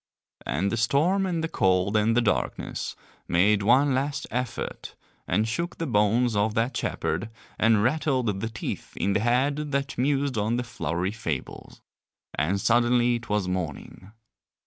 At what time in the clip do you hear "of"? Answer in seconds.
6.35-6.55